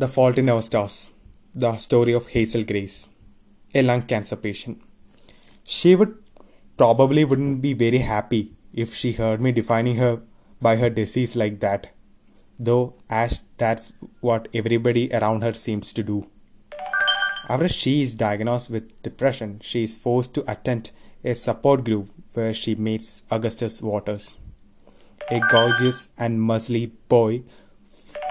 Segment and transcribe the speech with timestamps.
[0.00, 1.12] The Fault in Our Stars
[1.52, 3.06] The story of Hazel Grace,
[3.74, 4.80] a lung cancer patient.
[5.62, 6.14] She would
[6.78, 10.22] probably wouldn't be very happy if she heard me defining her
[10.58, 11.92] by her disease like that,
[12.58, 16.26] though as that's what everybody around her seems to do.
[17.46, 20.92] After she is diagnosed with depression, she is forced to attend
[21.22, 24.38] a support group where she meets Augustus Waters,
[25.30, 27.42] a gorgeous and muscly boy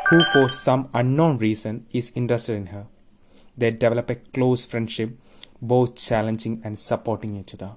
[0.10, 2.88] who for some unknown reason is interested in her.
[3.55, 5.12] They develop a close friendship,
[5.62, 7.73] both challenging and supporting each other.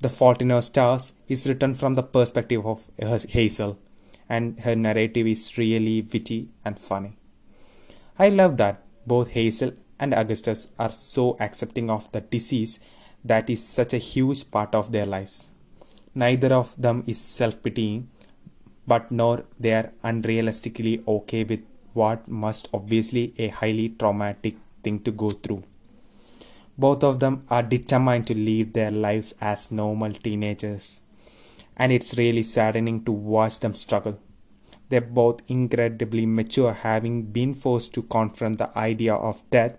[0.00, 3.78] The Fault in Our Stars is written from the perspective of Hazel,
[4.28, 7.16] and her narrative is really witty and funny.
[8.18, 12.80] I love that both Hazel and Augustus are so accepting of the disease
[13.24, 15.50] that is such a huge part of their lives.
[16.14, 18.08] Neither of them is self pitying,
[18.90, 25.10] but nor they are unrealistically okay with what must obviously a highly traumatic thing to
[25.10, 25.62] go through.
[26.78, 31.02] Both of them are determined to live their lives as normal teenagers,
[31.76, 34.18] and it's really saddening to watch them struggle.
[34.88, 39.74] They're both incredibly mature, having been forced to confront the idea of death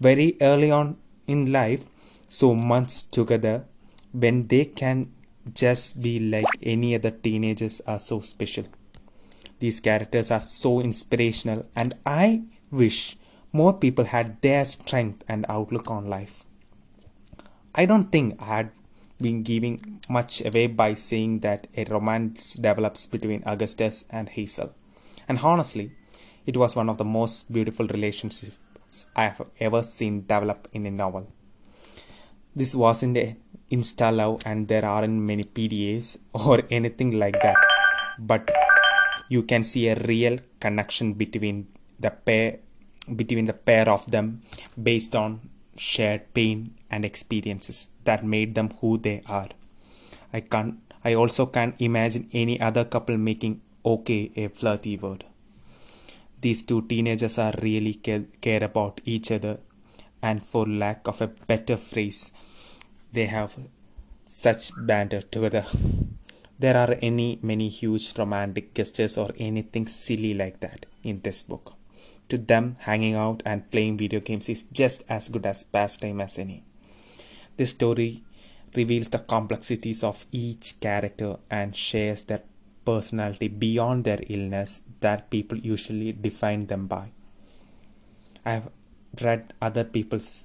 [0.00, 1.86] very early on in life,
[2.26, 3.64] so months together
[4.12, 5.10] when they can
[5.52, 8.64] just be like any other teenagers are so special.
[9.58, 13.16] These characters are so inspirational, and I wish
[13.52, 16.44] more people had their strength and outlook on life.
[17.74, 18.70] I don't think I had
[19.20, 24.72] been giving much away by saying that a romance develops between Augustus and Hazel.
[25.28, 25.92] And honestly,
[26.46, 30.90] it was one of the most beautiful relationships I have ever seen develop in a
[30.90, 31.32] novel.
[32.54, 33.36] This wasn't a
[33.74, 37.56] insta love and there aren't many PDAs or anything like that.
[38.18, 38.50] But
[39.28, 41.66] you can see a real connection between
[41.98, 42.58] the pair
[43.20, 44.26] between the pair of them
[44.88, 45.40] based on
[45.76, 49.50] shared pain and experiences that made them who they are.
[50.32, 55.24] I can't I also can't imagine any other couple making okay a flirty word.
[56.40, 59.58] These two teenagers are really care, care about each other
[60.22, 62.30] and for lack of a better phrase
[63.14, 63.56] they have
[64.26, 65.64] such banter together.
[66.58, 71.74] There are any many huge romantic gestures or anything silly like that in this book.
[72.30, 76.38] To them, hanging out and playing video games is just as good as pastime as
[76.38, 76.62] any.
[77.56, 78.22] This story
[78.74, 82.42] reveals the complexities of each character and shares their
[82.84, 87.10] personality beyond their illness that people usually define them by.
[88.44, 88.70] I have
[89.22, 90.44] read other people's.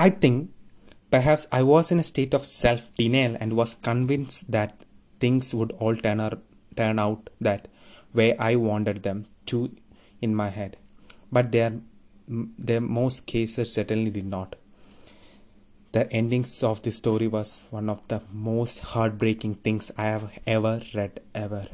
[0.00, 0.50] I think
[1.10, 4.84] perhaps I was in a state of self denial and was convinced that
[5.18, 6.38] things would all turn, out,
[6.76, 7.66] turn out that
[8.14, 9.74] way I wanted them to
[10.22, 10.76] in my head.
[11.32, 11.72] But their,
[12.28, 14.54] their most cases certainly did not.
[15.90, 20.80] The endings of the story was one of the most heartbreaking things I have ever
[20.94, 21.66] read ever.